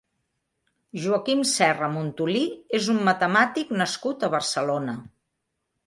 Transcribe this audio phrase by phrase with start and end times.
[1.03, 2.43] Joaquim Serra Montolí
[2.81, 4.99] és un metemàtic nascut a Barcelona.